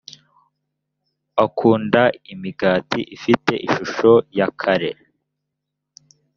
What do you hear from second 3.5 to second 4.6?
ishusho ya